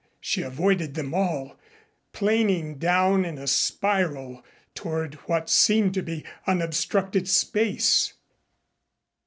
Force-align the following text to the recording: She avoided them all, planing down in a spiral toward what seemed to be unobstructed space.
She 0.19 0.41
avoided 0.41 0.95
them 0.95 1.13
all, 1.13 1.59
planing 2.11 2.79
down 2.79 3.23
in 3.23 3.37
a 3.37 3.45
spiral 3.45 4.43
toward 4.73 5.13
what 5.29 5.47
seemed 5.47 5.93
to 5.93 6.01
be 6.01 6.23
unobstructed 6.47 7.29
space. 7.29 8.11